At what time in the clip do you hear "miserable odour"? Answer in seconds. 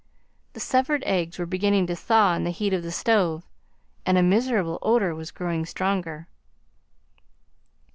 4.23-5.13